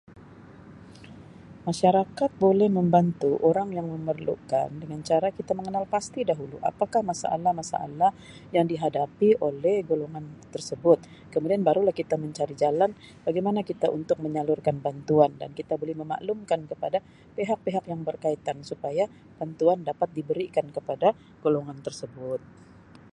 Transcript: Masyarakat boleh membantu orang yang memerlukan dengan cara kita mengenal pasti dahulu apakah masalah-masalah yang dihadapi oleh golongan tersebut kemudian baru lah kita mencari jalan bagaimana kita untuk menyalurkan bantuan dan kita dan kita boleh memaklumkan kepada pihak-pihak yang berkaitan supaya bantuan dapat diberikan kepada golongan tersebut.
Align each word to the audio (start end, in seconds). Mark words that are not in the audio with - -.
Masyarakat 1.69 2.31
boleh 2.43 2.65
membantu 2.77 3.31
orang 3.49 3.69
yang 3.77 3.85
memerlukan 3.93 4.69
dengan 4.81 5.01
cara 5.09 5.27
kita 5.37 5.51
mengenal 5.59 5.85
pasti 5.93 6.21
dahulu 6.31 6.57
apakah 6.71 7.01
masalah-masalah 7.11 8.09
yang 8.55 8.65
dihadapi 8.71 9.29
oleh 9.47 9.77
golongan 9.89 10.25
tersebut 10.53 10.97
kemudian 11.33 11.61
baru 11.67 11.81
lah 11.85 11.93
kita 11.99 12.15
mencari 12.23 12.55
jalan 12.63 12.91
bagaimana 13.25 13.59
kita 13.69 13.87
untuk 13.97 14.17
menyalurkan 14.25 14.75
bantuan 14.85 15.31
dan 15.41 15.49
kita 15.53 15.53
dan 15.53 15.53
kita 15.59 15.73
boleh 15.81 15.95
memaklumkan 16.01 16.59
kepada 16.71 16.97
pihak-pihak 17.37 17.83
yang 17.91 18.01
berkaitan 18.07 18.57
supaya 18.69 19.03
bantuan 19.39 19.79
dapat 19.89 20.09
diberikan 20.17 20.65
kepada 20.75 21.07
golongan 21.45 21.77
tersebut. 21.85 22.41